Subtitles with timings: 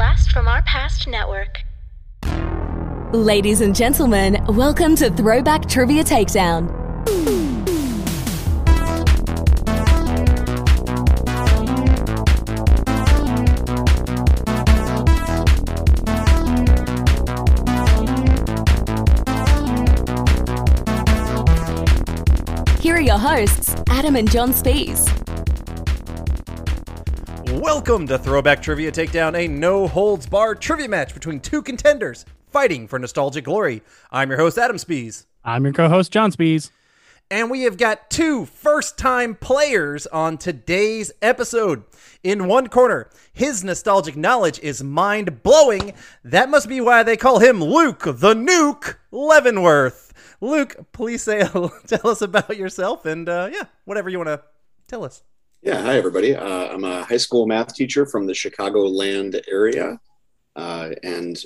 [0.00, 1.58] Blast from Our Past Network.
[3.12, 6.70] Ladies and gentlemen, welcome to Throwback Trivia Takedown.
[22.80, 25.19] Here are your hosts, Adam and John Spees.
[27.54, 32.86] Welcome to Throwback Trivia Takedown, a no holds barred trivia match between two contenders fighting
[32.86, 33.82] for nostalgic glory.
[34.12, 35.26] I'm your host, Adam Spees.
[35.44, 36.70] I'm your co-host John Spees.
[37.28, 41.82] And we have got two first time players on today's episode.
[42.22, 45.94] In one corner, his nostalgic knowledge is mind blowing.
[46.22, 50.12] That must be why they call him Luke the Nuke Leavenworth.
[50.40, 51.40] Luke, please say
[51.88, 54.40] tell us about yourself and uh, yeah, whatever you want to
[54.86, 55.24] tell us.
[55.62, 56.34] Yeah, hi everybody.
[56.34, 60.00] Uh, I'm a high school math teacher from the Chicagoland area,
[60.56, 61.36] uh, and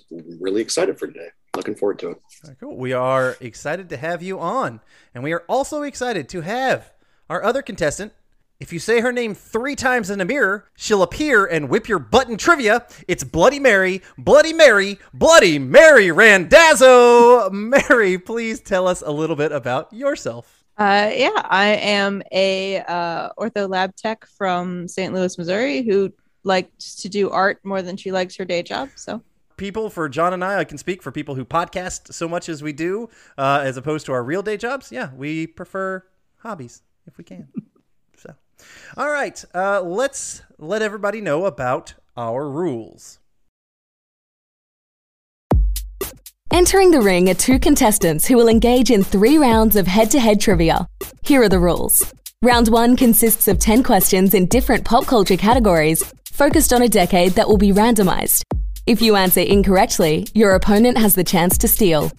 [0.40, 1.30] really excited for today.
[1.56, 2.22] Looking forward to it.
[2.44, 2.76] Very cool.
[2.76, 4.80] We are excited to have you on,
[5.16, 6.92] and we are also excited to have
[7.28, 8.12] our other contestant.
[8.60, 11.98] If you say her name three times in a mirror, she'll appear and whip your
[11.98, 12.86] butt in trivia.
[13.08, 17.50] It's Bloody Mary, Bloody Mary, Bloody Mary Randazzo.
[17.52, 20.53] Mary, please tell us a little bit about yourself.
[20.76, 25.14] Uh, yeah, I am a uh, ortho lab tech from St.
[25.14, 28.90] Louis, Missouri, who likes to do art more than she likes her day job.
[28.96, 29.22] So
[29.56, 32.62] people for John and I, I can speak for people who podcast so much as
[32.62, 33.08] we do,
[33.38, 34.90] uh, as opposed to our real day jobs.
[34.90, 36.04] Yeah, we prefer
[36.38, 37.48] hobbies if we can.
[38.16, 38.34] so,
[38.96, 43.18] all right, uh, let's let everybody know about our rules.
[46.54, 50.20] Entering the ring are two contestants who will engage in three rounds of head to
[50.20, 50.86] head trivia.
[51.22, 52.14] Here are the rules.
[52.42, 57.32] Round one consists of 10 questions in different pop culture categories, focused on a decade
[57.32, 58.44] that will be randomized.
[58.86, 62.12] If you answer incorrectly, your opponent has the chance to steal.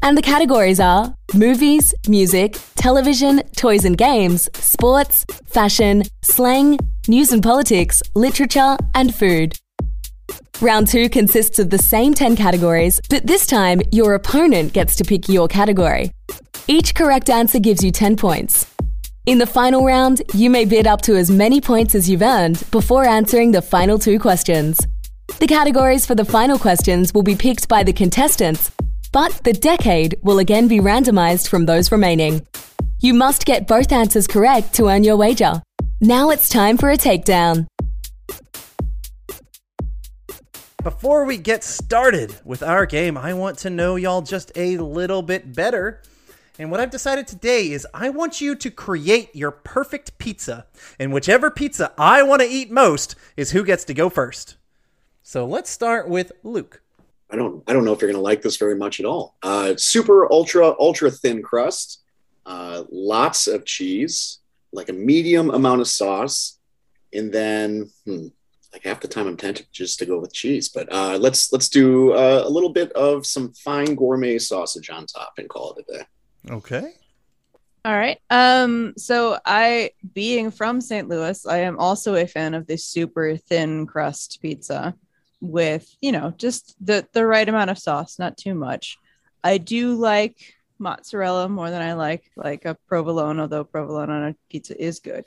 [0.00, 6.78] And the categories are movies, music, television, toys and games, sports, fashion, slang,
[7.08, 9.58] news and politics, literature, and food.
[10.62, 15.02] Round two consists of the same 10 categories, but this time your opponent gets to
[15.02, 16.12] pick your category.
[16.68, 18.72] Each correct answer gives you 10 points.
[19.26, 22.62] In the final round, you may bid up to as many points as you've earned
[22.70, 24.78] before answering the final two questions.
[25.40, 28.70] The categories for the final questions will be picked by the contestants,
[29.10, 32.46] but the decade will again be randomized from those remaining.
[33.00, 35.60] You must get both answers correct to earn your wager.
[36.00, 37.66] Now it's time for a takedown.
[40.82, 45.22] Before we get started with our game, I want to know y'all just a little
[45.22, 46.02] bit better.
[46.58, 50.66] And what I've decided today is I want you to create your perfect pizza.
[50.98, 54.56] And whichever pizza I want to eat most is who gets to go first.
[55.22, 56.82] So let's start with Luke.
[57.30, 59.36] I don't I don't know if you're gonna like this very much at all.
[59.40, 62.02] Uh, super ultra ultra thin crust,
[62.44, 64.40] uh, lots of cheese,
[64.72, 66.58] like a medium amount of sauce,
[67.12, 68.26] and then hmm,
[68.72, 70.68] like half the time I'm tempted just to go with cheese.
[70.68, 75.06] But uh, let's let's do uh, a little bit of some fine gourmet sausage on
[75.06, 76.04] top and call it a day.
[76.50, 76.92] Okay.
[77.84, 78.18] All right.
[78.30, 81.08] Um, so I, being from St.
[81.08, 84.94] Louis, I am also a fan of the super thin crust pizza
[85.40, 88.98] with, you know, just the the right amount of sauce, not too much.
[89.42, 94.36] I do like mozzarella more than I like like a provolone, although provolone on a
[94.48, 95.24] pizza is good.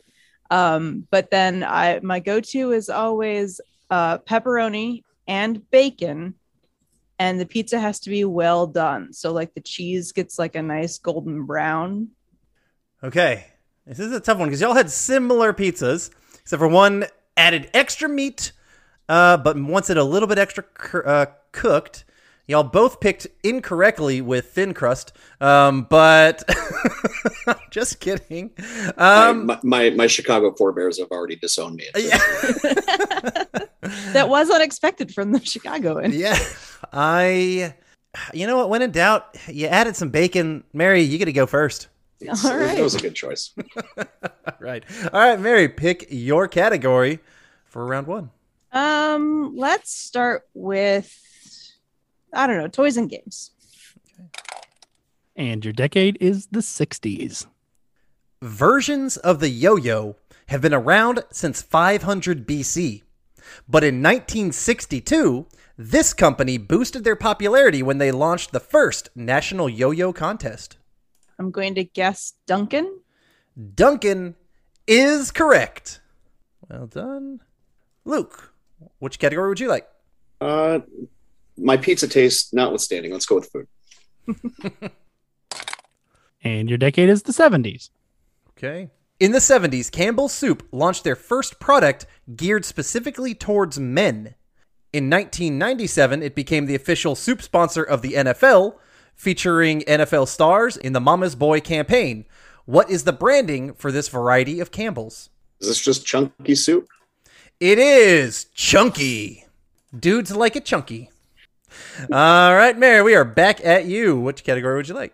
[0.51, 6.35] Um, but then I my go-to is always uh, pepperoni and bacon,
[7.17, 9.13] and the pizza has to be well done.
[9.13, 12.09] So like the cheese gets like a nice golden brown.
[13.03, 13.45] Okay.
[13.85, 17.05] This is a tough one because y'all had similar pizzas, except for one
[17.37, 18.51] added extra meat,
[19.07, 20.63] uh, but wants it a little bit extra
[21.05, 22.03] uh, cooked.
[22.47, 26.43] Y'all both picked incorrectly with thin crust, um, but
[27.71, 28.51] just kidding.
[28.97, 31.87] Um, my, my, my Chicago forebears have already disowned me.
[31.97, 32.17] yeah,
[34.13, 36.11] That was unexpected from the Chicagoan.
[36.13, 36.37] yeah.
[36.93, 37.73] I,
[38.33, 38.69] you know what?
[38.69, 40.63] When in doubt, you added some bacon.
[40.73, 41.87] Mary, you get to go first.
[42.19, 42.51] It's- All.
[42.57, 43.53] That was a good choice.
[44.59, 44.83] right.
[45.11, 47.19] All right, Mary, pick your category
[47.65, 48.29] for round one.
[48.71, 51.11] Um, let's start with
[52.35, 53.51] I don't know, toys and games.
[55.35, 57.45] And your decade is the 60s.
[58.41, 60.17] Versions of the yo yo
[60.47, 63.01] have been around since 500 BC.
[63.67, 65.47] But in 1962,
[65.77, 70.77] this company boosted their popularity when they launched the first national yo yo contest.
[71.37, 72.99] I'm going to guess Duncan.
[73.75, 74.35] Duncan
[74.87, 75.99] is correct.
[76.69, 77.41] Well done.
[78.05, 78.53] Luke,
[78.99, 79.87] which category would you like?
[80.39, 80.79] Uh,
[81.57, 84.91] my pizza taste notwithstanding, let's go with food.
[86.45, 87.89] And your decade is the 70s.
[88.51, 88.91] Okay.
[89.19, 92.05] In the 70s, Campbell's Soup launched their first product
[92.35, 94.35] geared specifically towards men.
[94.93, 98.75] In 1997, it became the official soup sponsor of the NFL,
[99.15, 102.25] featuring NFL stars in the Mama's Boy campaign.
[102.65, 105.29] What is the branding for this variety of Campbell's?
[105.59, 106.87] Is this just chunky soup?
[107.59, 109.45] It is chunky.
[109.97, 111.09] Dudes like it chunky.
[112.11, 114.19] All right, Mary, we are back at you.
[114.19, 115.13] Which category would you like?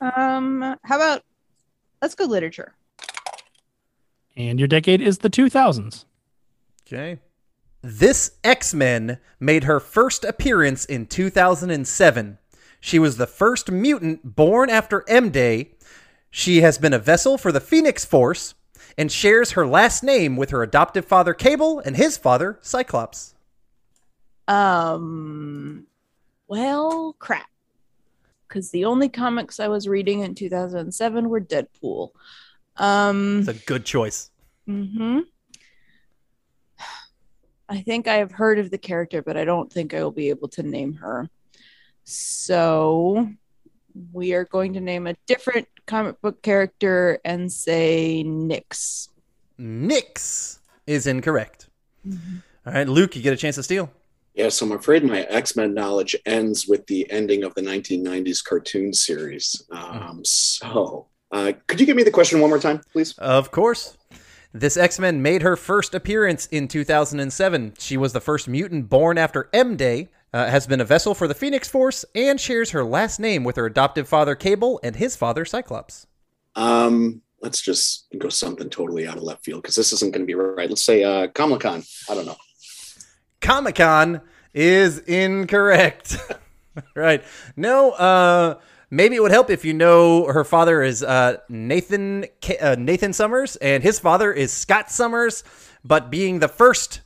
[0.00, 1.22] Um, how about
[2.00, 2.74] let's go literature.
[4.36, 6.04] And your decade is the 2000s.
[6.86, 7.20] Okay.
[7.82, 12.38] This X Men made her first appearance in 2007.
[12.80, 15.72] She was the first mutant born after M Day.
[16.30, 18.54] She has been a vessel for the Phoenix Force
[18.96, 23.34] and shares her last name with her adoptive father Cable and his father Cyclops.
[24.48, 25.86] Um,
[26.52, 27.48] well, crap.
[28.46, 32.10] Because the only comics I was reading in 2007 were Deadpool.
[32.76, 34.30] Um, It's a good choice.
[34.68, 35.20] Mm-hmm.
[37.70, 40.28] I think I have heard of the character, but I don't think I will be
[40.28, 41.30] able to name her.
[42.04, 43.30] So
[44.12, 49.08] we are going to name a different comic book character and say Nyx.
[49.58, 51.70] Nyx is incorrect.
[52.66, 53.90] All right, Luke, you get a chance to steal.
[54.34, 58.42] Yeah, so I'm afraid my X Men knowledge ends with the ending of the 1990s
[58.42, 59.62] cartoon series.
[59.70, 63.16] Um, so, uh, could you give me the question one more time, please?
[63.18, 63.96] Of course.
[64.54, 67.74] This X Men made her first appearance in 2007.
[67.78, 71.28] She was the first mutant born after M Day, uh, has been a vessel for
[71.28, 75.16] the Phoenix Force, and shares her last name with her adoptive father Cable and his
[75.16, 76.06] father Cyclops.
[76.54, 80.26] Um, let's just go something totally out of left field because this isn't going to
[80.26, 80.68] be right.
[80.68, 81.82] Let's say uh, Kamala Khan.
[82.08, 82.36] I don't know.
[83.42, 84.20] Comic Con
[84.54, 86.16] is incorrect.
[86.96, 87.22] right.
[87.56, 88.58] No, uh,
[88.90, 93.12] maybe it would help if you know her father is uh, Nathan K- uh, Nathan
[93.12, 95.42] Summers and his father is Scott Summers,
[95.84, 97.00] but being the first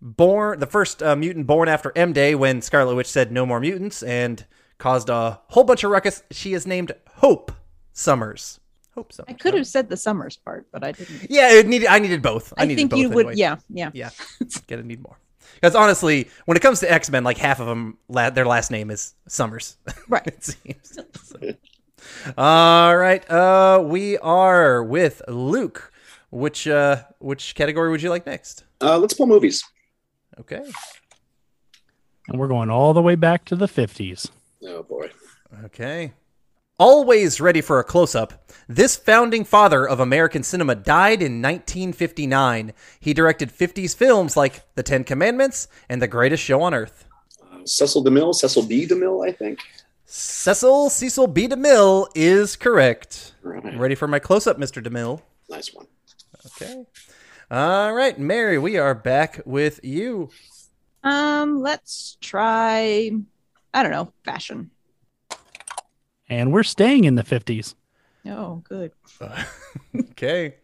[0.00, 3.60] born the first uh, mutant born after M Day when Scarlet Witch said no more
[3.60, 4.44] mutants and
[4.78, 7.52] caused a whole bunch of ruckus, she is named Hope
[7.92, 8.60] Summers.
[8.94, 9.30] Hope Summers.
[9.30, 11.28] I could have said the Summers part, but I didn't.
[11.30, 11.88] Yeah, it needed.
[11.88, 12.52] I needed both.
[12.56, 13.38] I, I, needed think both you would.
[13.38, 13.90] Yeah, yeah.
[13.94, 14.10] Yeah,
[14.68, 15.16] gonna need more.
[15.54, 18.70] Because honestly, when it comes to X Men, like half of them, la- their last
[18.70, 19.76] name is Summers.
[20.08, 20.26] Right.
[20.26, 20.98] it seems.
[21.24, 21.38] So.
[22.36, 25.92] All right, uh, we are with Luke.
[26.30, 28.64] Which uh, which category would you like next?
[28.80, 29.62] Uh, let's pull movies.
[30.40, 30.62] Okay.
[32.28, 34.30] And we're going all the way back to the 50s.
[34.66, 35.10] Oh boy.
[35.66, 36.12] Okay.
[36.84, 42.72] Always ready for a close up, this founding father of American cinema died in 1959.
[42.98, 47.04] He directed 50s films like The Ten Commandments and The Greatest Show on Earth.
[47.40, 48.84] Uh, Cecil DeMille, Cecil B.
[48.84, 49.60] DeMille, I think.
[50.06, 51.46] Cecil Cecil B.
[51.46, 53.34] DeMille is correct.
[53.44, 53.78] Right.
[53.78, 54.84] Ready for my close up, Mr.
[54.84, 55.22] DeMille?
[55.48, 55.86] Nice one.
[56.46, 56.84] Okay.
[57.48, 60.30] All right, Mary, we are back with you.
[61.04, 63.12] Um, let's try.
[63.72, 64.72] I don't know, fashion.
[66.32, 67.74] And we're staying in the 50s.
[68.26, 68.92] Oh, good.
[70.12, 70.54] Okay.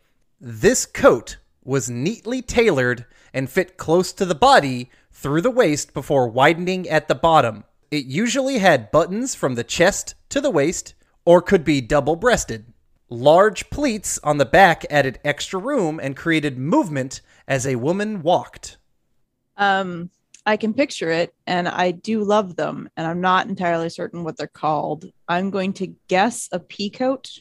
[0.41, 3.05] This coat was neatly tailored
[3.35, 7.65] and fit close to the body through the waist before widening at the bottom.
[7.91, 10.95] It usually had buttons from the chest to the waist
[11.27, 12.73] or could be double breasted.
[13.11, 18.79] Large pleats on the back added extra room and created movement as a woman walked.
[19.57, 20.11] Um,
[20.49, 24.39] I can picture it, and I do love them, and I'm not entirely certain what
[24.39, 25.05] they're called.
[25.29, 27.41] I'm going to guess a peacoat.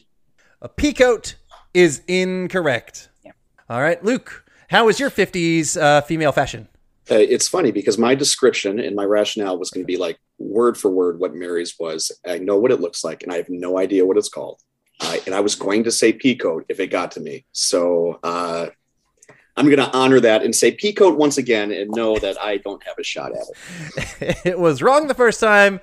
[0.60, 1.36] A peacoat
[1.72, 3.08] is incorrect.
[3.24, 3.32] Yeah.
[3.70, 6.68] All right, Luke, how is your 50s uh, female fashion?
[7.10, 10.76] Uh, it's funny because my description and my rationale was going to be like word
[10.76, 12.12] for word what Mary's was.
[12.26, 14.60] I know what it looks like, and I have no idea what it's called.
[15.00, 17.46] Uh, and I was going to say peacoat if it got to me.
[17.52, 18.66] So uh,
[19.58, 22.82] I'm going to honor that and say peacoat once again, and know that I don't
[22.84, 23.44] have a shot at
[24.20, 24.36] it.
[24.44, 25.80] it was wrong the first time,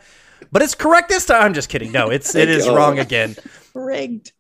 [0.51, 1.44] but it's correct this time.
[1.44, 1.91] I'm just kidding.
[1.91, 3.36] No, it's it is wrong again.
[3.74, 4.32] Rigged.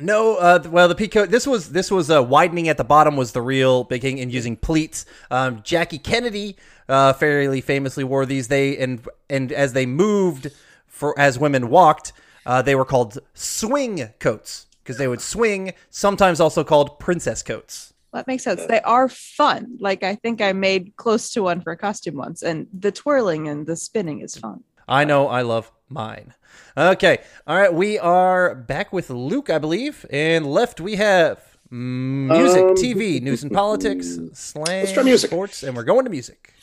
[0.00, 1.28] No, uh, well, the peacoat.
[1.28, 4.32] This was this was uh, widening at the bottom was the real big thing, and
[4.32, 5.04] using pleats.
[5.30, 6.56] Um, Jackie Kennedy
[6.88, 8.48] uh, fairly famously wore these.
[8.48, 10.52] They and and as they moved
[10.86, 12.12] for as women walked,
[12.46, 15.74] uh, they were called swing coats because they would swing.
[15.90, 17.92] Sometimes also called princess coats.
[18.12, 18.64] That makes sense.
[18.66, 19.76] They are fun.
[19.80, 23.48] Like I think I made close to one for a costume once, and the twirling
[23.48, 24.64] and the spinning is fun.
[24.88, 26.32] I know I love mine.
[26.76, 27.18] Okay.
[27.46, 27.72] All right.
[27.72, 30.06] We are back with Luke, I believe.
[30.10, 35.28] And left we have music, Um, TV, news and politics, slang, let's try music.
[35.30, 36.54] sports, and we're going to music.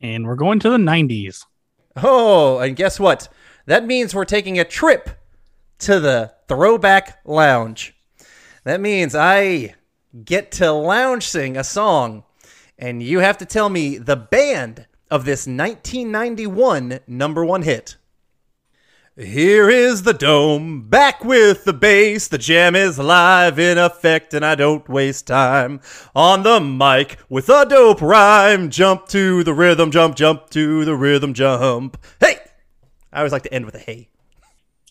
[0.00, 1.44] And we're going to the 90s.
[1.96, 3.28] Oh, and guess what?
[3.66, 5.10] That means we're taking a trip
[5.80, 7.94] to the Throwback Lounge.
[8.68, 9.76] That means I
[10.26, 12.24] get to lounge sing a song,
[12.78, 17.96] and you have to tell me the band of this 1991 number one hit.
[19.16, 22.28] Here is the dome, back with the bass.
[22.28, 25.80] The jam is live in effect, and I don't waste time
[26.14, 28.68] on the mic with a dope rhyme.
[28.68, 31.96] Jump to the rhythm, jump, jump to the rhythm, jump.
[32.20, 32.36] Hey!
[33.14, 34.10] I always like to end with a hey.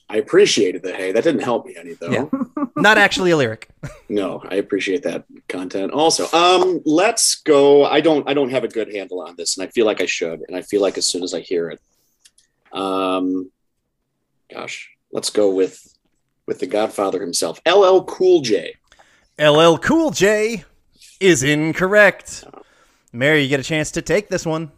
[0.09, 1.11] I appreciated the hey.
[1.11, 2.09] That didn't help me any though.
[2.09, 2.25] Yeah.
[2.77, 3.69] Not actually a lyric.
[4.09, 5.91] No, I appreciate that content.
[5.91, 7.83] Also, um, let's go.
[7.83, 8.27] I don't.
[8.27, 10.43] I don't have a good handle on this, and I feel like I should.
[10.47, 11.81] And I feel like as soon as I hear it,
[12.71, 13.51] um,
[14.49, 15.93] gosh, let's go with
[16.45, 18.75] with the Godfather himself, LL Cool J.
[19.37, 20.63] LL Cool J
[21.19, 22.45] is incorrect.
[23.11, 24.71] Mary, you get a chance to take this one.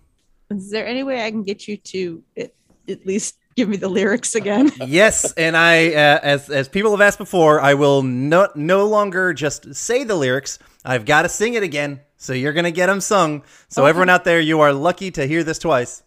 [0.49, 2.51] Is there any way I can get you to at,
[2.87, 4.71] at least give me the lyrics again?
[4.85, 9.33] yes, and I, uh, as as people have asked before, I will no no longer
[9.33, 10.59] just say the lyrics.
[10.85, 12.01] I've got to sing it again.
[12.17, 13.43] So you're gonna get them sung.
[13.69, 13.89] So Okay.
[13.89, 16.03] everyone out there, you are lucky to hear this twice.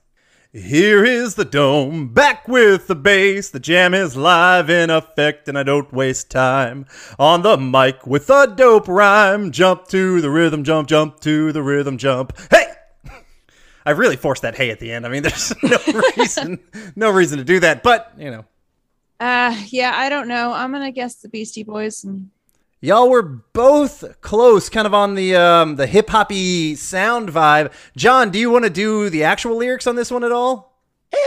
[0.54, 3.48] Here is the dome, back with the bass.
[3.48, 6.84] The jam is live in effect, and I don't waste time
[7.18, 9.50] on the mic with a dope rhyme.
[9.50, 12.34] Jump to the rhythm, jump, jump to the rhythm, jump.
[12.50, 12.66] Hey!
[13.84, 15.06] I've really forced that hey at the end.
[15.06, 15.78] I mean, there's no
[16.16, 16.58] reason,
[16.96, 18.44] no reason to do that, but you know.
[19.20, 20.52] Uh yeah, I don't know.
[20.52, 22.30] I'm gonna guess the Beastie Boys and
[22.84, 27.72] Y'all were both close, kind of on the um, the hip hoppy sound vibe.
[27.96, 30.76] John, do you want to do the actual lyrics on this one at all?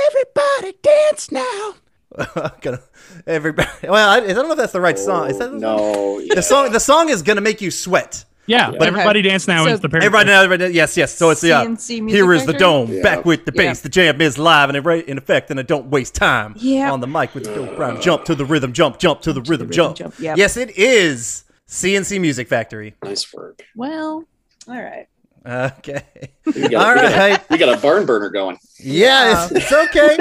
[0.07, 1.75] Everybody dance now.
[2.61, 2.81] gonna
[3.25, 3.69] everybody.
[3.83, 5.29] Well, I, I don't know if that's the right song.
[5.29, 6.21] Is that the no?
[6.27, 6.73] The song.
[6.73, 8.25] The song is gonna make you sweat.
[8.47, 10.05] Yeah, but everybody dance now So- is the parent.
[10.05, 11.15] Everybody, everybody, yes, yes.
[11.15, 11.75] So it's the uh,
[12.07, 13.01] here is the dome, Yeah.
[13.01, 13.69] back with the Yeah.
[13.69, 13.81] bass.
[13.81, 16.91] The jam is live and right in effect, and I don't waste time Yeah.
[16.91, 17.99] on the mic with the dope rhyme.
[18.01, 19.97] Jump to the rhythm, jump, jump to the rhythm, jump.
[19.97, 20.37] jump, yep.
[20.37, 22.93] Yes, it is C+C Music Factory.
[23.03, 23.63] Nice work.
[23.75, 24.25] well,
[24.67, 25.07] all right.
[25.47, 26.01] Okay.
[26.45, 28.57] We got, All we, got, we got a barn burner going.
[28.79, 30.17] Yeah, it's, it's okay.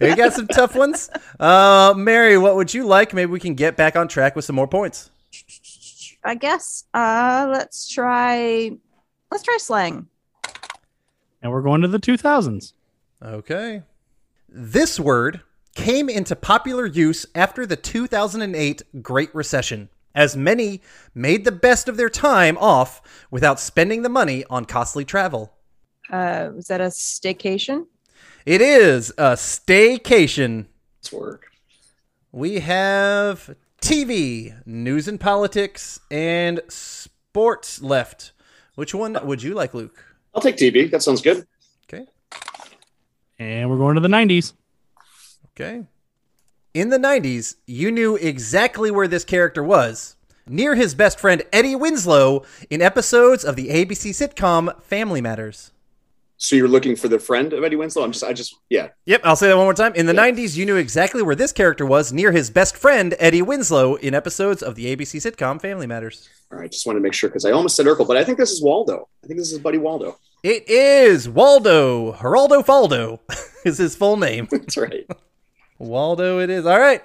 [0.00, 1.10] we got some tough ones.
[1.38, 3.14] Uh, Mary, what would you like?
[3.14, 5.10] Maybe we can get back on track with some more points.
[6.24, 8.70] I guess uh let's try
[9.30, 10.08] let's try slang.
[11.42, 12.72] And we're going to the 2000s.
[13.22, 13.82] Okay.
[14.48, 15.42] This word
[15.74, 20.80] came into popular use after the 2008 Great Recession, as many
[21.14, 25.52] made the best of their time off without spending the money on costly travel.
[26.10, 27.86] Uh was that a staycation?
[28.46, 30.66] It is a staycation.
[31.02, 31.46] Nice work.
[32.32, 33.54] We have
[33.84, 38.32] TV, news and politics, and sports left.
[38.76, 40.02] Which one would you like, Luke?
[40.34, 40.90] I'll take TV.
[40.90, 41.46] That sounds good.
[41.86, 42.06] Okay.
[43.38, 44.54] And we're going to the 90s.
[45.50, 45.84] Okay.
[46.72, 50.16] In the 90s, you knew exactly where this character was.
[50.46, 55.72] Near his best friend Eddie Winslow in episodes of the ABC sitcom Family Matters.
[56.44, 58.04] So you're looking for the friend of Eddie Winslow?
[58.04, 58.88] I'm just, I just, yeah.
[59.06, 59.94] Yep, I'll say that one more time.
[59.94, 63.40] In the 90s, you knew exactly where this character was near his best friend Eddie
[63.40, 66.28] Winslow in episodes of the ABC sitcom Family Matters.
[66.52, 68.36] All right, just wanted to make sure because I almost said Urkel, but I think
[68.36, 69.08] this is Waldo.
[69.24, 70.18] I think this is Buddy Waldo.
[70.42, 72.12] It is Waldo.
[72.12, 73.20] Geraldo Faldo
[73.64, 74.46] is his full name.
[74.50, 75.10] That's right.
[75.78, 76.66] Waldo, it is.
[76.66, 77.02] All right.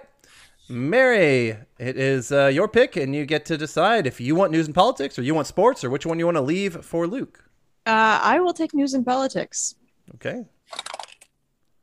[0.68, 4.66] Mary, it is uh, your pick, and you get to decide if you want news
[4.66, 7.46] and politics or you want sports or which one you want to leave for Luke.
[7.90, 9.76] Uh I will take news and politics.
[10.16, 10.46] Okay.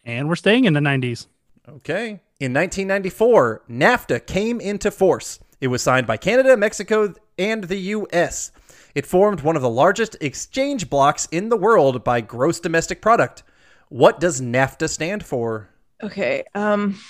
[0.04, 1.26] And we're staying in the 90s.
[1.68, 2.20] Okay.
[2.38, 5.40] In 1994, NAFTA came into force.
[5.60, 8.52] It was signed by Canada, Mexico, and the U.S.
[8.94, 13.42] It formed one of the largest exchange blocks in the world by gross domestic product.
[13.88, 15.70] What does NAFTA stand for?
[16.00, 16.44] Okay.
[16.54, 17.00] Um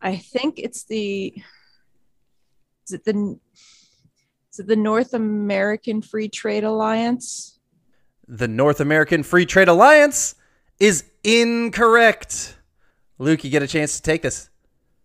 [0.00, 1.34] I think it's the
[2.86, 3.38] is it the
[4.52, 7.53] is it the North American Free Trade Alliance?
[8.26, 10.34] The North American Free Trade Alliance
[10.80, 12.56] is incorrect.
[13.18, 14.50] Luke, you get a chance to take this.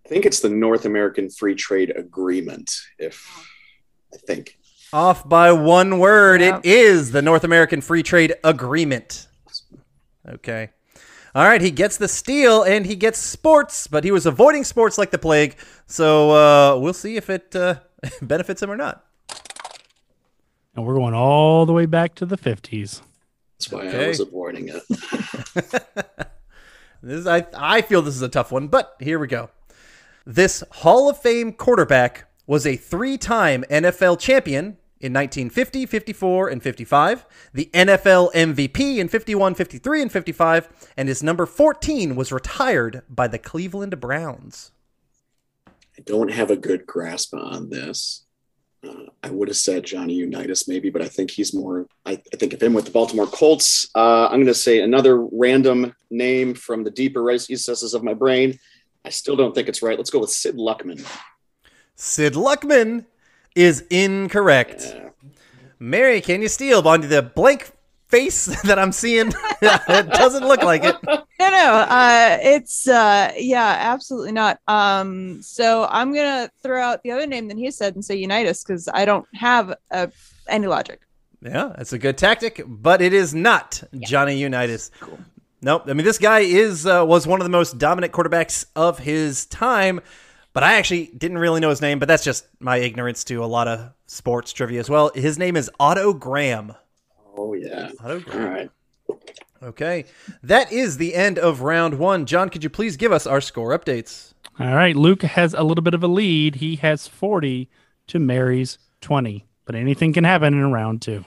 [0.06, 2.72] I think it's the North American Free Trade Agreement.
[2.98, 3.28] If
[4.14, 4.58] I think
[4.92, 6.42] Off by one word.
[6.42, 6.58] Yeah.
[6.58, 9.28] It is the North American Free Trade Agreement.
[10.28, 10.72] Okay.
[11.36, 14.98] All right, he gets the steal and he gets sports, but he was avoiding sports
[14.98, 15.58] like the plague.
[15.86, 17.76] So uh, we'll see if it uh,
[18.24, 19.06] benefits him or not.
[20.76, 23.02] And we're going all the way back to the 50s.
[23.60, 24.84] That's why I was avoiding it.
[27.02, 29.50] This is, I, I feel this is a tough one, but here we go.
[30.26, 36.62] This Hall of Fame quarterback was a three time NFL champion in 1950, 54, and
[36.62, 43.04] 55, the NFL MVP in 51, 53, and 55, and his number 14 was retired
[43.10, 44.72] by the Cleveland Browns.
[45.68, 48.26] I don't have a good grasp on this.
[48.88, 51.88] Uh, I would have said Johnny Unitas maybe, but I think he's more.
[52.06, 53.90] I, I think of him with the Baltimore Colts.
[53.94, 58.58] Uh, I'm going to say another random name from the deeper recesses of my brain.
[59.04, 59.98] I still don't think it's right.
[59.98, 61.06] Let's go with Sid Luckman.
[61.96, 63.06] Sid Luckman
[63.56, 64.94] is incorrect.
[64.96, 65.10] Yeah.
[65.80, 67.72] Mary, can you steal onto the blank
[68.08, 69.34] face that I'm seeing?
[69.62, 70.96] it doesn't look like it.
[71.40, 74.60] No, no, uh, it's uh, yeah, absolutely not.
[74.68, 78.62] Um, so I'm gonna throw out the other name that he said and say Unitas
[78.62, 80.08] because I don't have uh,
[80.50, 81.00] any logic.
[81.42, 84.92] Yeah, that's a good tactic, but it is not Johnny Unitas.
[85.00, 85.18] Cool.
[85.62, 85.84] Nope.
[85.88, 89.46] I mean, this guy is uh, was one of the most dominant quarterbacks of his
[89.46, 90.02] time,
[90.52, 92.00] but I actually didn't really know his name.
[92.00, 95.12] But that's just my ignorance to a lot of sports trivia as well.
[95.16, 96.76] His name is Otto Graham.
[97.38, 97.92] Oh yeah.
[98.04, 98.52] Otto Graham.
[98.52, 98.72] right.
[99.62, 100.06] Okay,
[100.42, 102.26] that is the end of round one.
[102.26, 104.34] John, could you please give us our score updates?
[104.60, 104.96] All right.
[104.96, 106.56] Luke has a little bit of a lead.
[106.56, 107.70] He has 40
[108.08, 111.26] to Mary's 20, but anything can happen in round two.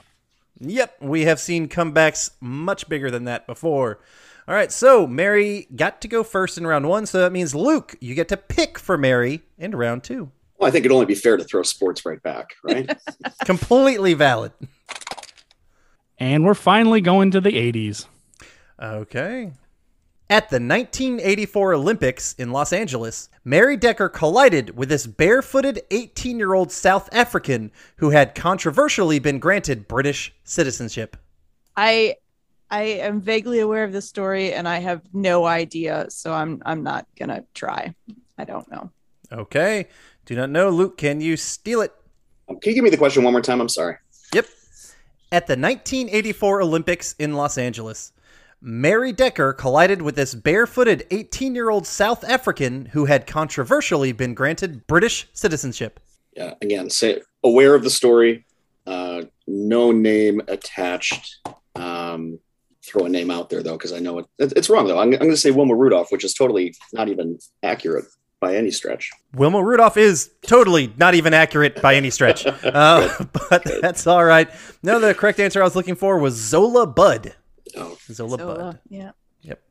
[0.59, 3.99] Yep, we have seen comebacks much bigger than that before.
[4.47, 7.95] All right, so Mary got to go first in round one, so that means Luke,
[8.01, 10.31] you get to pick for Mary in round two.
[10.57, 12.95] Well, I think it'd only be fair to throw sports right back, right?
[13.45, 14.51] Completely valid.
[16.19, 18.05] And we're finally going to the 80s.
[18.83, 19.53] Okay.
[20.29, 26.53] At the 1984 Olympics in Los Angeles, Mary Decker collided with this barefooted 18 year
[26.53, 31.15] old South African who had controversially been granted British citizenship.
[31.77, 32.15] I
[32.71, 36.83] I am vaguely aware of this story and I have no idea, so I'm I'm
[36.83, 37.93] not gonna try.
[38.37, 38.89] I don't know.
[39.31, 39.87] Okay.
[40.25, 40.69] Do not know.
[40.69, 41.93] Luke, can you steal it?
[42.47, 43.61] Can you give me the question one more time?
[43.61, 43.97] I'm sorry.
[44.33, 44.45] Yep.
[45.31, 48.13] At the 1984 Olympics in Los Angeles,
[48.65, 54.33] Mary Decker collided with this barefooted 18 year old South African who had controversially been
[54.33, 55.99] granted British citizenship.
[56.35, 56.53] Yeah.
[56.61, 58.45] Again, say aware of the story.
[58.87, 61.45] Uh, no name attached.
[61.75, 62.39] Um,
[62.85, 64.97] throw a name out there though, because I know it, it- it's wrong though.
[64.97, 68.05] I'm, I'm going to say Wilma Rudolph, which is totally not even accurate
[68.39, 69.09] by any stretch.
[69.35, 73.09] Wilma Rudolph is totally not even accurate by any stretch, uh,
[73.49, 74.49] but that's all right.
[74.81, 77.35] No, the correct answer I was looking for was Zola Budd.
[77.77, 78.79] Oh, Zola So, Budd.
[78.89, 79.11] yeah.
[79.41, 79.61] Yep.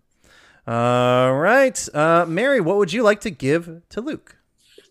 [0.67, 1.89] All right.
[1.95, 4.37] Uh, Mary, what would you like to give to Luke?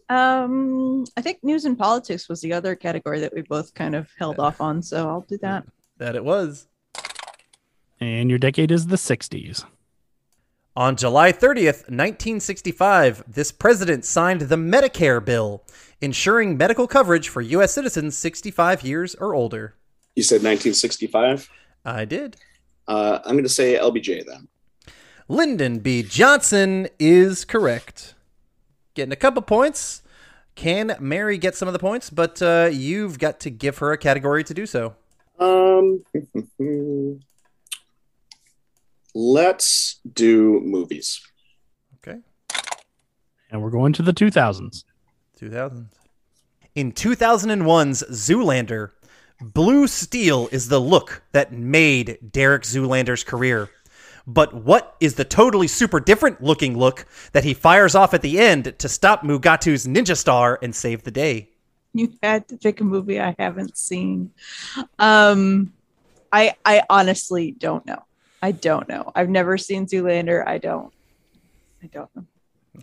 [0.10, 4.10] Um, I think news and politics was the other category that we both kind of
[4.20, 5.66] held off on, so I'll do that.
[5.98, 6.68] That it was.
[8.00, 9.64] And your decade is the 60s.
[10.76, 15.64] On July 30th, 1965, this president signed the Medicare bill,
[16.02, 17.74] ensuring medical coverage for U.S.
[17.74, 19.76] citizens 65 years or older.
[20.16, 21.50] you said 1965.
[21.86, 22.38] I did.
[22.92, 24.50] Uh, I'm going to say LBJ then.
[25.30, 26.04] Lyndon B.
[26.04, 28.16] Johnson is correct.
[28.96, 30.02] Getting a couple points.
[30.56, 32.10] Can Mary get some of the points?
[32.10, 34.96] But uh, you've got to give her a category to do so.
[35.40, 36.04] Um,
[39.16, 41.22] let's do movies.
[42.04, 42.20] Okay.
[43.50, 44.84] And we're going to the 2000s.
[45.40, 45.86] 2000s.
[46.76, 48.92] In 2001's Zoolander,
[49.42, 53.70] blue steel is the look that made Derek Zoolander's career.
[54.28, 58.40] But what is the totally super different looking look that he fires off at the
[58.40, 61.50] end to stop Mugatu's ninja star and save the day?
[61.94, 64.32] You had to pick a movie I haven't seen.
[65.00, 65.74] Um,
[66.32, 68.04] I I honestly don't know.
[68.42, 69.12] I don't know.
[69.14, 70.48] I've never seen Zoolander.
[70.48, 70.94] I don't.
[71.84, 72.26] I don't know.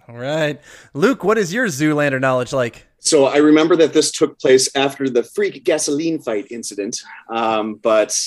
[0.08, 0.60] All right.
[0.94, 2.86] Luke, what is your Zoolander knowledge like?
[3.00, 8.18] So I remember that this took place after the freak gasoline fight incident, um, but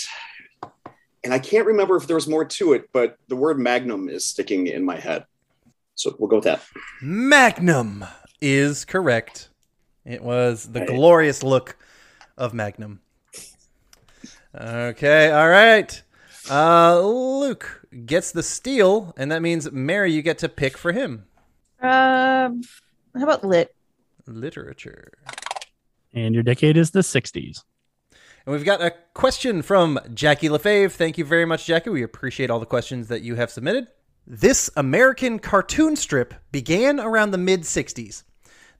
[1.23, 4.25] and I can't remember if there was more to it, but the word magnum is
[4.25, 5.25] sticking in my head.
[5.95, 6.63] So we'll go with that.
[7.01, 8.05] Magnum
[8.41, 9.49] is correct.
[10.03, 10.87] It was the Right.
[10.89, 11.77] glorious look
[12.37, 13.01] of Magnum.
[14.59, 16.01] Okay, all right.
[16.49, 21.25] Uh, Luke gets the steal, and that means Mary, you get to pick for him.
[21.81, 22.61] Um,
[23.15, 23.75] how about lit?
[24.27, 25.11] Literature.
[26.13, 27.63] And your decade is the 60s.
[28.45, 30.91] And we've got a question from Jackie LaFave.
[30.91, 31.89] Thank you very much, Jackie.
[31.89, 33.87] We appreciate all the questions that you have submitted.
[34.27, 38.23] This American cartoon strip began around the mid 60s.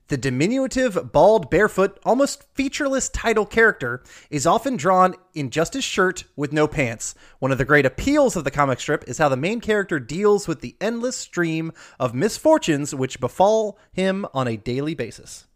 [0.08, 6.24] The diminutive, bald, barefoot, almost featureless title character is often drawn in just his shirt
[6.36, 7.14] with no pants.
[7.38, 10.46] One of the great appeals of the comic strip is how the main character deals
[10.46, 15.46] with the endless stream of misfortunes which befall him on a daily basis.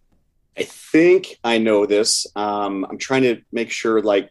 [0.56, 2.26] I think I know this.
[2.35, 4.30] Um, I'm trying to make sure like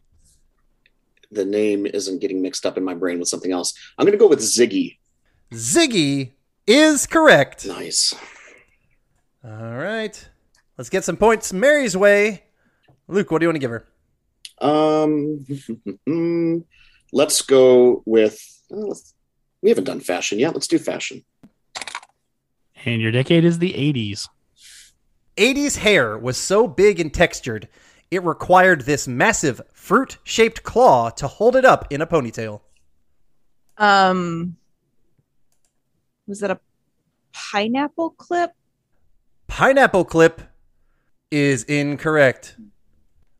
[1.32, 3.74] the name isn't getting mixed up in my brain with something else.
[3.98, 4.98] I'm going to go with Ziggy.
[5.52, 6.32] Ziggy
[6.66, 7.68] is correct.
[7.68, 8.16] Nice.
[9.46, 10.30] All right.
[10.78, 12.44] Let's get some points Mary's way.
[13.08, 13.88] Luke, what do you want to give her?
[14.62, 15.46] Um,
[17.14, 18.40] let's go with.
[18.72, 19.14] uh, let's-
[19.62, 20.54] we haven't done fashion yet.
[20.54, 21.24] Let's do fashion.
[22.86, 24.28] And your decade is the 80s.
[25.38, 27.68] 80s hair was so big and textured,
[28.12, 32.62] it required this massive fruit shaped claw to hold it up in a ponytail.
[33.78, 34.56] Um,
[36.28, 36.60] was that a
[37.34, 38.52] pineapple clip?
[39.48, 40.42] Pineapple clip
[41.32, 42.56] is incorrect.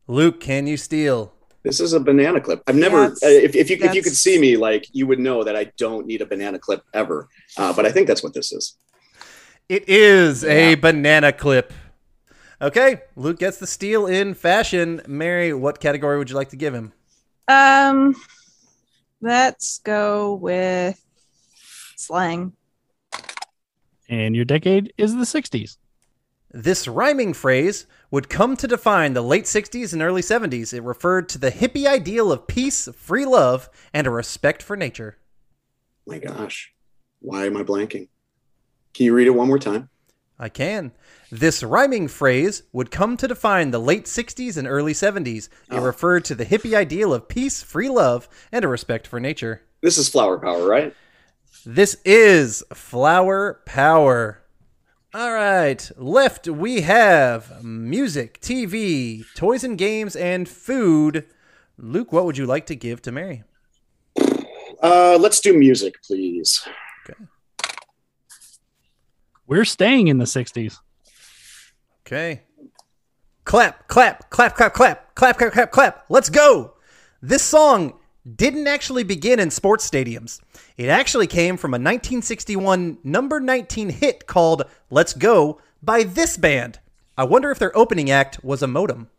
[0.08, 1.34] Luke, can you steal?
[1.64, 2.62] This is a banana clip.
[2.68, 3.06] I've never.
[3.06, 5.72] Uh, if, if you if you could see me, like you would know that I
[5.78, 7.28] don't need a banana clip ever.
[7.58, 8.78] Uh, but I think that's what this is.
[9.68, 11.74] It is a banana clip.
[12.62, 15.02] Okay, Luke gets the steal in fashion.
[15.08, 16.94] Mary, what category would you like to give him?
[17.48, 18.16] Um,
[19.22, 21.04] let's go with
[21.96, 22.54] slang.
[24.08, 25.78] And your decade is the 60s.
[26.58, 30.74] This rhyming phrase would come to define the late 60s and early 70s.
[30.74, 35.18] It referred to the hippie ideal of peace, free love, and a respect for nature.
[36.08, 36.74] My gosh,
[37.20, 38.08] why am I blanking?
[38.94, 39.90] Can you read it one more time?
[40.40, 40.94] I can.
[41.30, 45.50] This rhyming phrase would come to define the late 60s and early 70s.
[45.70, 45.82] It Oh.
[45.82, 49.64] referred to the hippie ideal of peace, free love, and a respect for nature.
[49.82, 50.94] This is flower power, right?
[51.66, 54.40] This is flower power.
[55.16, 55.90] All right.
[55.96, 61.26] Left, we have music, TV, toys and games, and food.
[61.78, 63.46] Luke, what would you like to give to Mary?
[64.84, 66.68] Uh, let's do music, please.
[67.10, 67.24] Okay.
[69.48, 70.80] We're staying in the 60s.
[72.06, 72.42] Okay.
[73.46, 76.06] Clap, clap, clap, clap, clap, clap, clap, clap, clap.
[76.10, 76.74] Let's go.
[77.22, 80.42] This song didn't actually begin in sports stadiums.
[80.78, 86.80] It actually came from a 1961 number 19 hit called Let's Go by this band.
[87.18, 89.10] I wonder if their opening act was a modem.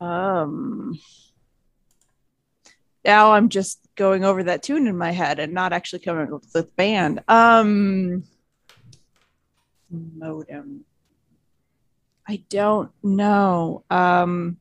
[0.00, 0.98] Um,
[3.04, 6.42] now I'm just going over that tune in my head and not actually coming up
[6.42, 7.22] with the band.
[7.28, 8.24] Um,
[9.90, 10.84] modem.
[12.26, 13.84] I don't know.
[13.90, 14.58] Um,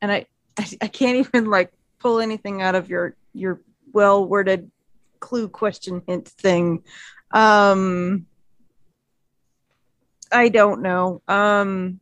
[0.00, 0.26] and I,
[0.58, 1.72] I, I can't even like
[2.04, 3.62] pull anything out of your your
[3.94, 4.70] well worded
[5.20, 6.84] clue question hint thing.
[7.30, 8.26] Um,
[10.30, 11.22] I don't know.
[11.26, 11.98] Um,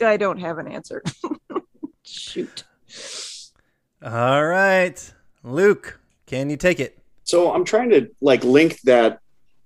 [0.00, 1.02] I don't have an answer.
[2.04, 2.62] Shoot.
[4.00, 5.12] All right.
[5.42, 6.96] Luke, can you take it?
[7.24, 9.18] So I'm trying to like link that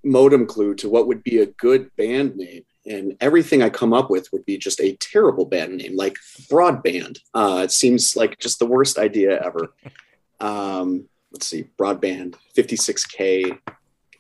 [0.03, 2.63] modem clue to what would be a good band name.
[2.85, 6.17] And everything I come up with would be just a terrible band name, like
[6.51, 7.19] broadband.
[7.33, 9.73] Uh, it seems like just the worst idea ever.
[10.41, 13.57] Um, let's see, broadband, 56k,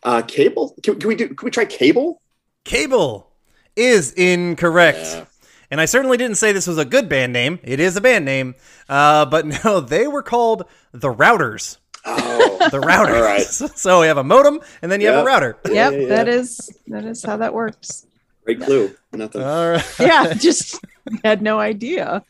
[0.05, 0.77] uh, cable.
[0.85, 1.27] Can, can we do?
[1.35, 2.22] Can we try cable?
[2.64, 3.29] Cable
[3.75, 4.98] is incorrect.
[5.01, 5.25] Yeah.
[5.72, 7.59] And I certainly didn't say this was a good band name.
[7.64, 8.55] It is a band name.
[8.88, 11.79] Uh, but no, they were called the Routers.
[12.05, 13.16] Oh, The Routers.
[13.16, 13.42] All right.
[13.77, 15.57] so we have a modem and then you have a router.
[15.64, 16.33] Yep, Yeah, yeah, that yeah.
[16.35, 18.07] is that is how that works.
[18.44, 18.94] Great clue.
[19.12, 19.42] Nothing.
[19.42, 19.85] All right.
[20.00, 20.78] Yeah, just
[21.24, 22.24] had no idea.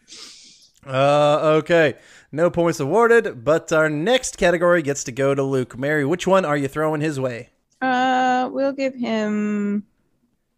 [0.86, 1.94] Uh, okay.
[2.32, 5.78] No points awarded, but our next category gets to go to Luke.
[5.78, 7.50] Mary, which one are you throwing his way?
[7.80, 9.84] Uh, we'll give him,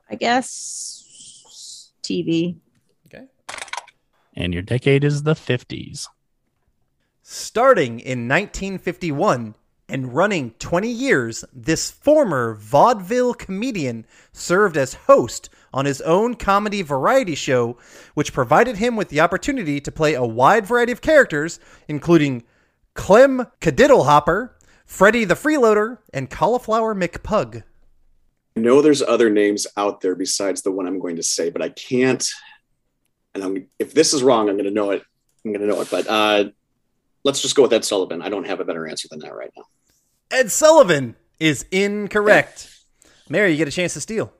[0.08, 2.56] I guess, TV.
[3.06, 3.24] Okay.
[4.34, 6.06] And your decade is the 50s.
[7.22, 9.56] Starting in 1951
[9.88, 16.82] and running 20 years, this former vaudeville comedian served as host on his own comedy
[16.82, 17.76] variety show,
[18.14, 22.44] which provided him with the opportunity to play a wide variety of characters, including
[22.94, 24.50] Clem Kadiddlehopper,
[24.86, 27.62] Freddie the Freeloader, and Cauliflower McPug.
[28.56, 31.60] I know there's other names out there besides the one I'm going to say, but
[31.60, 32.24] I can't.
[33.34, 35.02] And I'm, if this is wrong, I'm going to know it.
[35.44, 35.90] I'm going to know it.
[35.90, 36.44] But uh,
[37.24, 38.22] let's just go with Ed Sullivan.
[38.22, 39.64] I don't have a better answer than that right now.
[40.30, 42.70] Ed Sullivan is incorrect.
[43.28, 44.32] Mary, you get a chance to steal.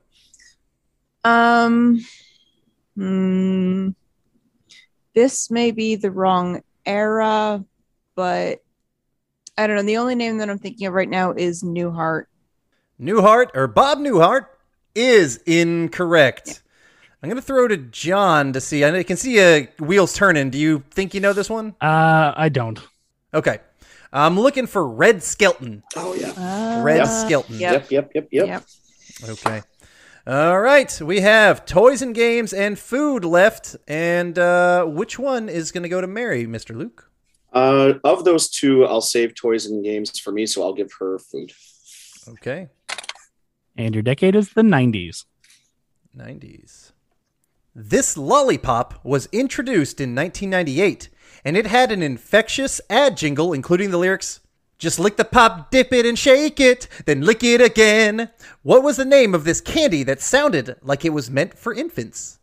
[1.23, 2.05] Um,
[2.95, 3.89] hmm,
[5.15, 7.63] this may be the wrong era,
[8.13, 8.63] but
[9.57, 9.83] I don't know.
[9.83, 12.25] The only name that I'm thinking of right now is Newhart.
[13.01, 14.45] Newhart or Bob Newhart
[14.93, 16.61] is incorrect.
[17.21, 18.85] I'm going to throw to John to see.
[18.85, 20.49] I can see uh, wheels turning.
[20.49, 21.75] Do you think you know this one?
[21.81, 22.79] Uh, I don't.
[23.33, 23.59] Okay.
[24.13, 25.83] I'm looking for Red Skelton.
[25.95, 26.29] Oh, yeah.
[26.31, 27.59] Uh, Red Skelton.
[27.59, 27.89] Yep.
[27.89, 28.47] Yep, yep, yep, yep.
[28.47, 29.29] Yep.
[29.29, 29.61] Okay.
[30.27, 33.75] All right, we have toys and games and food left.
[33.87, 36.75] And uh, which one is going to go to Mary, Mr.
[36.75, 37.11] Luke?
[37.53, 41.19] Uh, of those two, I'll save toys and games for me, so I'll give her
[41.19, 41.53] food.
[42.27, 42.69] Okay,
[43.77, 45.25] And your decade is the 90s.
[46.17, 46.91] 90s.
[47.77, 51.09] This lollipop was introduced in 1998,
[51.43, 54.39] and it had an infectious ad jingle, including the lyrics
[54.77, 58.29] Just lick the pop, dip it, and shake it, then lick it again.
[58.63, 62.39] What was the name of this candy that sounded like it was meant for infants?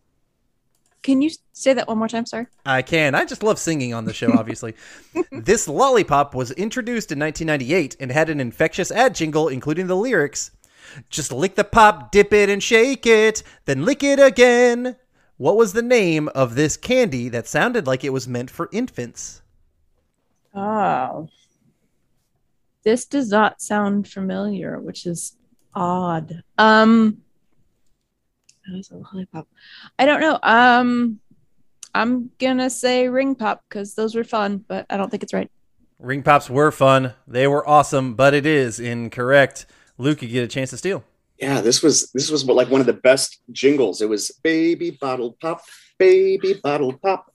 [1.03, 2.27] Can you say that one more time?
[2.27, 2.47] sir?
[2.67, 3.15] I can.
[3.15, 4.75] I just love singing on the show, obviously.
[5.33, 10.51] this lollipop was introduced in 1998 and had an infectious ad jingle, including the lyrics
[11.09, 14.97] Just lick the pop, dip it, and shake it, then lick it again.
[15.43, 19.43] What was the name of this candy that sounded like it was meant for infants?
[20.55, 21.31] Oh.
[22.85, 25.37] This does not sound familiar, which is
[25.75, 26.45] odd.
[26.59, 27.23] Um
[28.65, 29.49] that is a lollipop.
[29.99, 30.39] I don't know.
[30.45, 31.19] Um
[31.93, 35.51] I'm gonna say ring pop because those were fun, but I don't think it's right.
[35.99, 37.15] Ring pops were fun.
[37.27, 39.67] They were awesome, but it is incorrect.
[39.99, 41.03] Luke, you get a chance to steal.
[41.43, 44.01] Yeah, this was this was like one of the best jingles.
[44.01, 45.61] It was baby bottle pop,
[45.99, 47.27] baby bottle pop.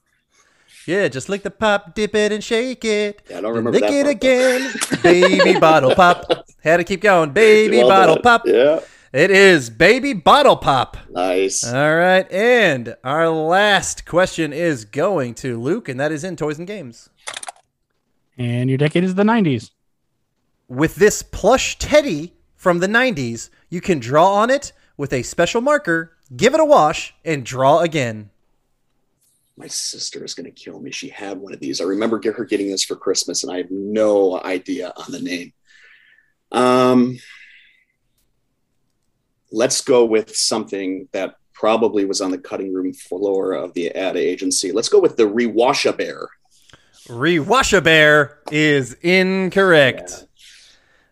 [0.88, 3.22] Yeah, just lick the pop, dip it, and shake it.
[3.30, 4.74] Yeah, I don't Then remember lick that it part, again.
[5.04, 6.24] baby bottle pop.
[6.64, 7.32] Had to keep going.
[7.32, 8.22] Baby Well bottle done.
[8.24, 8.44] pop.
[8.46, 8.80] Yeah,
[9.12, 10.96] It is baby bottle pop.
[11.10, 11.66] nice.
[11.66, 16.58] All right, and our last question is going to Luke, and that is in toys
[16.58, 17.10] and games.
[18.38, 19.72] And your decade is the 90s.
[20.70, 25.62] With this plush teddy from the 90s, you can draw on it with a special
[25.62, 28.30] marker, give it a wash, and draw again.
[29.56, 30.92] My sister is going to kill me.
[30.92, 31.82] She had one of these.
[31.82, 35.54] I remember her getting this for Christmas, and I have no idea on the name.
[36.52, 37.18] Um,
[39.52, 44.16] let's go with something that probably was on the cutting room floor of the ad
[44.16, 44.72] agency.
[44.72, 46.30] Let's go with the Rewasha Bear.
[47.08, 50.28] Rewasha Bear is incorrect.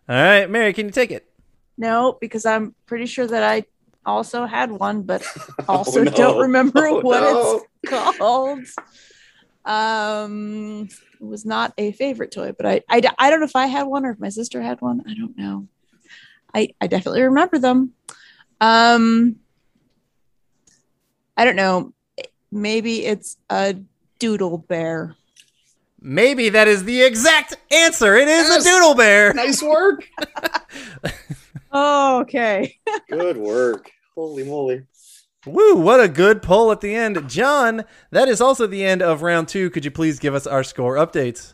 [0.08, 1.25] All right, Mary, can you take it?
[1.78, 3.66] No, because I'm pretty sure that I
[4.06, 5.24] also had one, but
[5.68, 6.12] also Oh, no.
[6.12, 7.62] don't remember Oh, what no.
[7.86, 8.66] it's called.
[9.66, 10.88] Um,
[11.20, 13.84] it was not a favorite toy, but I, I, I don't know if I had
[13.88, 15.04] one or if my sister had one.
[15.08, 15.68] I don't know.
[16.54, 17.94] I, I definitely remember them.
[18.62, 19.38] Um,
[21.36, 21.94] I don't know.
[22.52, 23.76] Maybe it's a
[24.20, 25.16] doodle bear.
[26.00, 28.16] Maybe that is the exact answer.
[28.16, 28.66] It is Yes.
[28.66, 29.34] a doodle bear.
[29.34, 30.08] Nice work.
[31.78, 32.78] Oh, okay.
[33.10, 33.92] Good work.
[34.16, 34.84] Holy moly.
[35.46, 37.30] Woo, what a good poll at the end.
[37.30, 39.70] John, that is also the end of round two.
[39.70, 41.54] Could you please give us our score updates?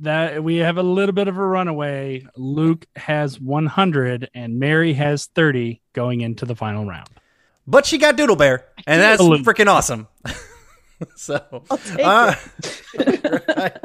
[0.00, 2.26] That we have a little bit of a runaway.
[2.36, 7.08] Luke has 100 and Mary has 30 going into the final round.
[7.66, 9.44] But she got Doodle Bear, and that's Absolutely.
[9.44, 10.08] freaking awesome.
[11.16, 12.34] so, I'll take uh,
[13.56, 13.76] right.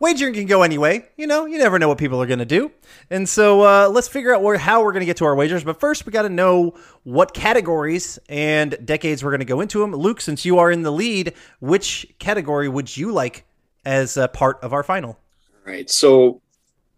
[0.00, 1.08] Wagering can go anyway.
[1.16, 2.70] You know, you never know what people are going to do.
[3.10, 5.64] And so, uh, let's figure out where how we're going to get to our wagers.
[5.64, 9.80] But first, we got to know what categories and decades we're going to go into
[9.80, 9.92] them.
[9.94, 13.44] Luke, since you are in the lead, which category would you like
[13.84, 15.10] as a part of our final?
[15.10, 15.88] All right.
[15.90, 16.42] So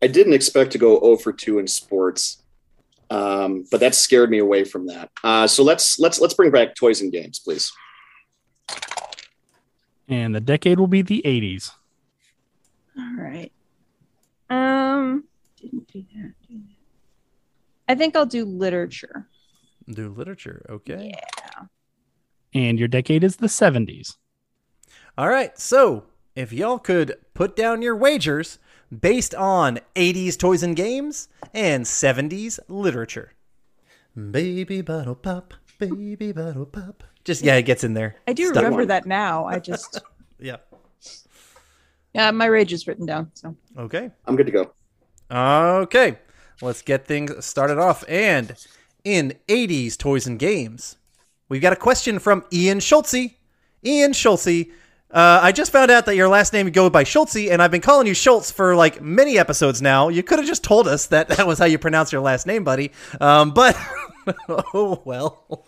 [0.02, 2.38] I didn't expect to go 0 for 2 in sports.
[3.10, 5.10] Um, but that scared me away from that.
[5.24, 7.72] Uh, so let's let's let's bring back toys and games, please.
[10.08, 11.72] And the decade will be the 80s.
[13.00, 13.50] All right.
[14.50, 15.24] Um,
[15.56, 16.32] didn't do that.
[16.48, 16.74] do that.
[17.88, 19.26] I think I'll do literature.
[19.88, 21.12] Do literature, okay?
[21.14, 21.64] Yeah.
[22.52, 24.16] And your decade is the 70s.
[25.16, 26.04] All right, so
[26.36, 28.58] if y'all could put down your wagers
[28.96, 33.32] based on 80s toys and games and 70s literature.
[34.16, 37.04] Baby bottle pop, baby bottle pop.
[37.24, 38.16] Just, yeah, it gets in there.
[38.26, 38.88] I do Stuck remember one.
[38.88, 39.44] that now.
[39.46, 40.00] I just
[40.40, 40.56] Yeah.
[42.14, 43.30] Yeah, my rage is written down.
[43.34, 44.10] So Okay.
[44.26, 44.72] I'm good to go.
[45.30, 46.18] Okay.
[46.62, 48.04] Let's get things started off.
[48.08, 48.54] And
[49.04, 50.96] in 80s toys and games,
[51.48, 53.36] we've got a question from Ian Schultze.
[53.84, 54.66] Ian Schultze.
[55.10, 57.80] Uh, I just found out that your last name go by Schultze, and I've been
[57.80, 60.08] calling you Schultz for like many episodes now.
[60.08, 62.62] You could have just told us that that was how you pronounce your last name,
[62.62, 62.92] buddy.
[63.20, 63.76] Um, but
[64.48, 65.64] oh well.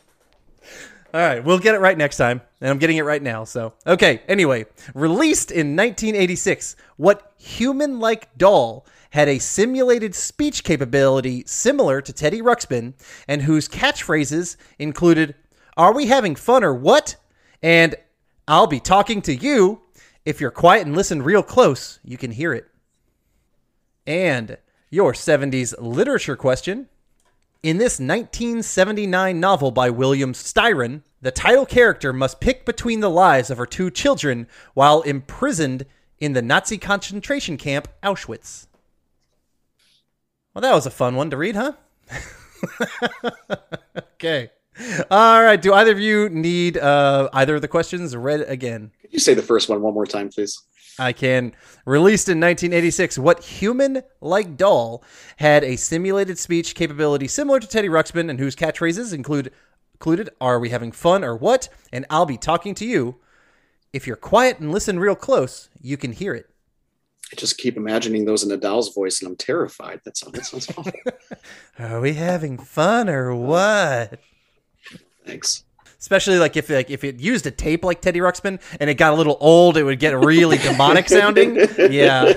[1.15, 3.45] All right, we'll get it right next time, and I'm getting it right now.
[3.45, 4.23] So, okay.
[4.29, 12.41] Anyway, released in 1986, what human-like doll had a simulated speech capability similar to Teddy
[12.41, 12.95] Ruxpin,
[13.29, 15.35] and whose catchphrases included
[15.77, 17.17] "Are we having fun or what?"
[17.63, 17.95] and
[18.49, 19.83] "I'll be talking to you."
[20.25, 22.69] If you're quiet and listen real close, you can hear it.
[24.07, 24.57] And
[24.89, 26.89] your 70s literature question
[27.63, 33.51] In this 1979 novel by William Styron, the title character must pick between the lives
[33.51, 35.87] of her two children while imprisoned
[36.19, 38.67] in the Nazi concentration camp Auschwitz.
[40.53, 41.75] Well, that was a fun one to read, huh?
[44.15, 44.51] okay.
[45.09, 45.63] All right.
[45.63, 48.91] Do either of you need uh, either of the questions read again?
[49.03, 50.61] Could you say the first one one more time, please?
[50.99, 51.53] I can.
[51.87, 55.03] Released in 1986, what human like doll
[55.37, 59.53] had a simulated speech capability similar to Teddy Ruxpin and whose catchphrases include
[60.03, 61.69] included Are we having fun or what?
[61.93, 63.21] And I'll be talking to you.
[63.93, 66.49] If you're quiet and listen real close, you can hear it.
[67.33, 70.01] I just keep imagining those in a doll's voice, and I'm terrified.
[70.05, 70.93] That sounds, that sounds awful.
[71.79, 74.19] Are we having fun or what?
[75.25, 75.65] Thanks.
[76.03, 79.13] Especially like if like if it used a tape like Teddy Ruxpin and it got
[79.13, 81.55] a little old, it would get really demonic sounding.
[81.79, 82.33] Yeah.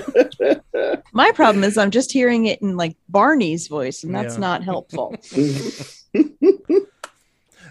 [1.12, 4.40] My problem is I'm just hearing it in like Barney's voice, and that's Yeah.
[4.40, 5.16] not helpful.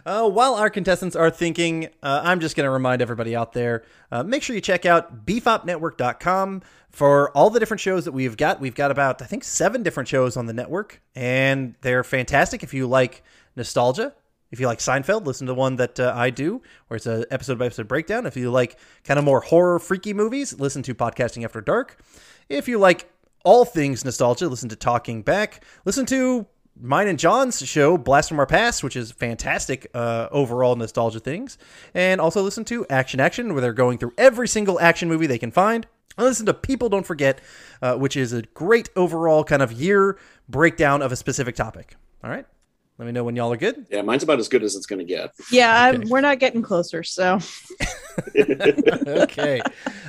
[0.08, 3.84] Uh, while our contestants are thinking, uh, I'm just going to remind everybody out there
[4.12, 8.62] uh, make sure you check out beefopnetwork.com for all the different shows that we've got.
[8.62, 12.72] We've got about, I think, seven different shows on the network, and they're fantastic if
[12.72, 13.24] you like
[13.56, 14.14] nostalgia.
[14.52, 17.58] If you like Seinfeld, listen to one that uh, I do, where it's an episode
[17.58, 18.26] by episode breakdown.
[18.26, 22.02] If you like kind of more horror, freaky movies, listen to Podcasting After Dark.
[22.48, 23.12] If you like
[23.44, 25.64] all things nostalgia, listen to Talking Back.
[25.84, 26.46] Listen to
[26.80, 31.58] mine and John's show, Blast from Our Past, which is fantastic uh, overall nostalgia things.
[31.94, 35.38] And also listen to Action Action, where they're going through every single action movie they
[35.38, 35.88] can find.
[36.18, 37.42] And listen to People Don't Forget,
[37.82, 41.96] uh, which is a great overall kind of year breakdown of a specific topic.
[42.24, 42.46] All right.
[42.98, 43.86] Let me know when y'all are good.
[43.90, 45.32] Yeah, mine's about as good as it's going to get.
[45.52, 46.10] Yeah, I'm, Okay.
[46.10, 47.04] we're not getting closer.
[47.04, 47.40] So
[48.38, 49.62] okay.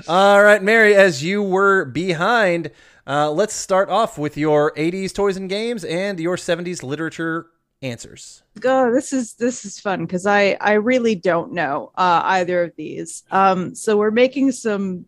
[0.06, 2.70] All right, Mary, as you were behind,
[3.06, 7.46] uh, let's start off with your 80s toys and games and your 70s literature
[7.82, 8.42] answers.
[8.60, 8.92] go.
[8.92, 13.24] This is this is fun because I I really don't know uh, either of these.
[13.30, 15.06] Um, so we're making some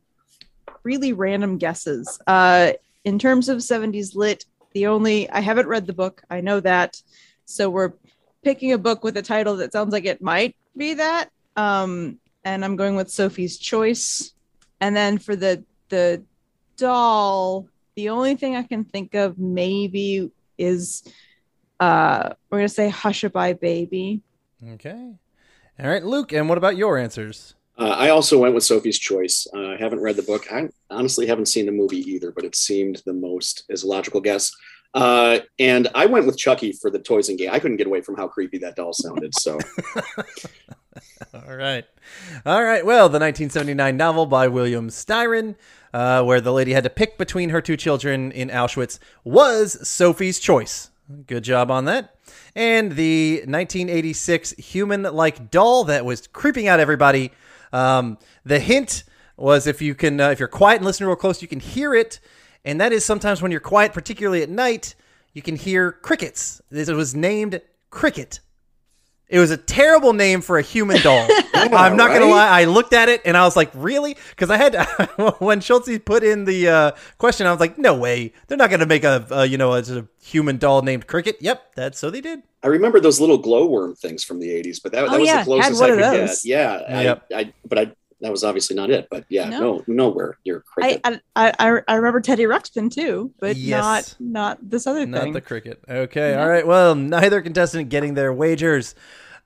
[0.82, 2.18] really random guesses.
[2.26, 2.72] Uh,
[3.04, 6.22] in terms of 70s lit, the only I haven't read the book.
[6.30, 7.00] I know that.
[7.48, 7.94] So we're
[8.44, 11.30] picking a book with a title that sounds like it might be that.
[11.56, 14.32] Um, and I'm going with Sophie's Choice.
[14.80, 16.22] And then for the the
[16.76, 21.02] doll, the only thing I can think of maybe is
[21.80, 24.20] uh we're gonna say Hushabye Baby.
[24.74, 25.14] Okay.
[25.80, 27.54] All right, Luke, and what about your answers?
[27.78, 29.46] Uh, I also went with Sophie's Choice.
[29.54, 30.52] Uh, I haven't read the book.
[30.52, 34.20] I honestly haven't seen the movie either, but it seemed the most as a logical
[34.20, 34.52] guess.
[34.94, 37.50] Uh, and I went with Chucky for the toys and game.
[37.52, 39.34] I couldn't get away from how creepy that doll sounded.
[39.34, 39.58] So
[41.34, 41.84] All right.
[42.46, 42.84] All right.
[42.84, 45.56] Well, the 1979 novel by William Styron,
[45.92, 50.38] uh, where the lady had to pick between her two children in Auschwitz, was Sophie's
[50.38, 50.90] Choice.
[51.26, 52.16] Good job on that.
[52.54, 57.32] And the 1986 human like doll that was creeping out everybody.
[57.72, 59.04] Um, the hint
[59.36, 61.94] was if you can, uh, if you're quiet and listen real close, you can hear
[61.94, 62.20] it.
[62.68, 64.94] And that is sometimes when you're quiet, particularly at night,
[65.32, 66.60] you can hear crickets.
[66.70, 68.40] It was named Cricket.
[69.30, 71.26] It was a terrible name for a human doll.
[71.54, 72.60] I'm not gonna lie.
[72.60, 74.74] I looked at it and I was like, "Really?" Because I had
[75.38, 78.34] when Schultze put in the uh, question, I was like, "No way!
[78.46, 81.36] They're not gonna make a, a you know a, sort of human doll named Cricket."
[81.40, 82.42] Yep, that's so they did.
[82.62, 85.32] I remember those little glowworm things from the 80s, but that, that Oh, was yeah,
[85.32, 86.42] the had closest one I of could those.
[86.42, 86.50] get.
[86.50, 87.20] Yeah.
[87.30, 89.08] I- I, but I, that was obviously not it.
[89.10, 89.60] But yeah, No.
[89.60, 91.22] no, nowhere near I, cricket.
[91.34, 93.82] I I I remember Teddy Ruxpin too, but Yes.
[93.82, 95.32] not not this other Not thing.
[95.32, 95.80] the cricket.
[95.88, 96.42] Okay, No.
[96.42, 96.66] all right.
[96.66, 98.94] Well, neither contestant getting their wagers.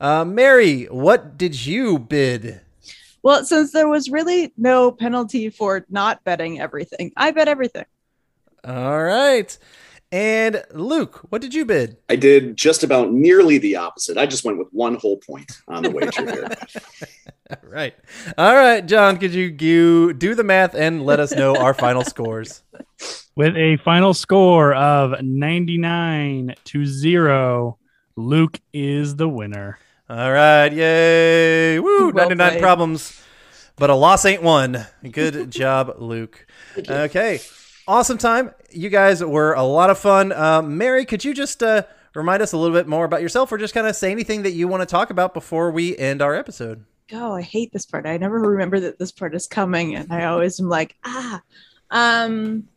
[0.00, 2.61] Uh, Mary, what did you bid?
[3.22, 7.85] well, since there was really no penalty for not betting everything, I bet everything.
[8.64, 9.56] All right,
[10.12, 11.96] and Luke, what did you bid?
[12.11, 14.18] I did just about nearly the opposite.
[14.18, 16.48] I just went with one whole point on the wager here.
[17.62, 17.94] right.
[18.37, 19.16] All right, John.
[19.16, 22.62] Could you, you do the math and let us know our final scores?
[23.35, 27.79] With a final score of 99 to 0,
[28.14, 29.79] Luke is the winner.
[30.11, 31.80] All right, yay!
[31.80, 32.61] Woo, Well 99 played.
[32.61, 33.22] problems,
[33.76, 34.86] but a loss ain't one.
[35.11, 36.47] Good job, Luke.
[36.76, 37.41] Okay,
[37.87, 38.53] awesome time.
[38.70, 40.33] You guys were a lot of fun.
[40.33, 41.83] Uh, Mary, could you just uh,
[42.14, 44.53] remind us a little bit more about yourself, or just kind of say anything that
[44.53, 46.85] you want to talk about before we end our episode?
[47.12, 48.07] Oh, I hate this part.
[48.07, 51.43] I never remember that this part is coming, and I always am like, ah.
[51.91, 52.68] Um,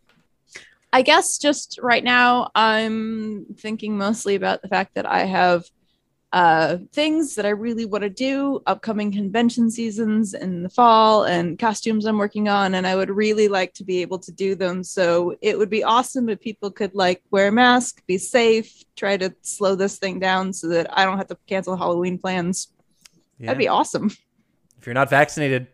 [0.92, 5.66] I guess just right now, I'm thinking mostly about the fact that I have
[6.36, 11.58] uh, things that I really want to do, upcoming convention seasons in the fall, and
[11.58, 12.76] costumes I'm working on.
[12.76, 14.84] And I would really like to be able to do them.
[14.84, 19.16] So it would be awesome if people could like wear a mask, be safe, try
[19.16, 22.68] to slow this thing down so that I don't have to cancel Halloween plans.
[23.40, 23.48] Yeah.
[23.48, 24.12] That'd be awesome.
[24.78, 25.68] If you're not vaccinated,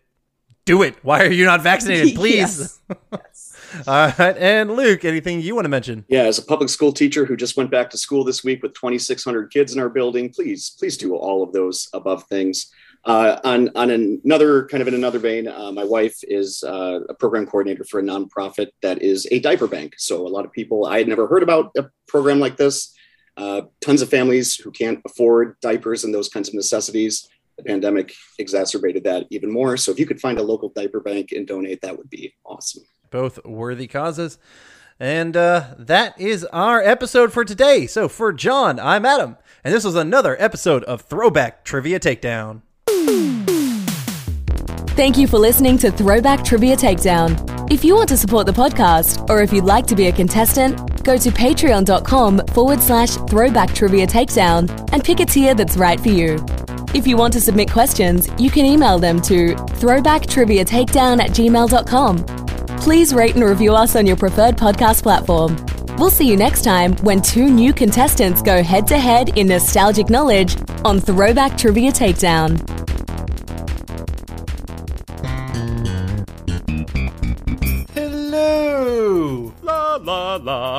[0.65, 0.95] do it.
[1.01, 2.13] Why are you not vaccinated?
[2.15, 2.79] Please.
[3.87, 4.37] All right.
[4.37, 6.05] And Luke, anything you want to mention?
[6.07, 8.73] Yeah, as a public school teacher who just went back to school this week with
[8.73, 12.71] 2,600 kids in our building, please, please do all of those above things.
[13.03, 17.13] Uh, on on another kind of in another vein, uh, my wife is uh, a
[17.15, 19.95] program coordinator for a nonprofit that is a diaper bank.
[19.97, 22.93] So a lot of people I had never heard about a program like this.
[23.37, 27.27] Uh, tons of families who can't afford diapers and those kinds of necessities.
[27.57, 29.77] The pandemic exacerbated that even more.
[29.77, 32.83] So if you could find a local diaper bank and donate, that would be awesome.
[33.11, 34.39] Both worthy causes.
[34.99, 37.85] And uh, that is our episode for today.
[37.87, 39.37] So for John, I'm Adam.
[39.63, 42.61] And this was another episode of Throwback Trivia Takedown.
[44.95, 47.51] Thank you for listening to Throwback Trivia Takedown.
[47.71, 51.03] If you want to support the podcast, or if you'd like to be a contestant,
[51.03, 56.09] go to patreon.com forward slash throwback trivia takedown and pick a tier that's right for
[56.09, 56.43] you.
[56.93, 62.40] If you want to submit questions, you can email them to throwbacktriviatakedown at gmail.com.
[62.81, 65.55] Please rate and review us on your preferred podcast platform.
[65.99, 70.09] We'll see you next time when two new contestants go head to head in nostalgic
[70.09, 72.80] knowledge on Throwback Trivia Takedown.